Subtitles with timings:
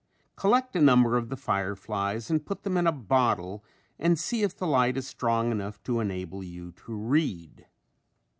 [0.35, 3.63] Collect a number of the fireflies and put them in a bottle
[3.99, 7.67] and see if the light is strong enough to enable you to read.